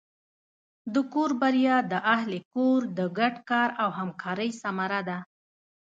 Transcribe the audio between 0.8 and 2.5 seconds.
د کور بریا د اهلِ